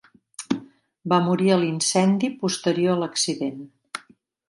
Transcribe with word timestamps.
Va 1.13 1.19
morir 1.27 1.53
a 1.55 1.59
l'incendi 1.65 2.33
posterior 2.43 2.97
a 2.99 3.01
l'accident. 3.05 3.65